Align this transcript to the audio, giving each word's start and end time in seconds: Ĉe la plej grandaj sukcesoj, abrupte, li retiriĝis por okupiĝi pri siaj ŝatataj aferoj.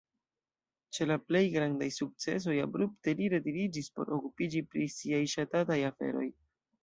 Ĉe 0.97 1.05
la 1.09 1.17
plej 1.31 1.41
grandaj 1.55 1.89
sukcesoj, 1.97 2.55
abrupte, 2.63 3.13
li 3.19 3.29
retiriĝis 3.35 3.91
por 3.99 4.11
okupiĝi 4.17 4.63
pri 4.71 4.87
siaj 4.95 5.23
ŝatataj 5.37 5.81
aferoj. 5.93 6.27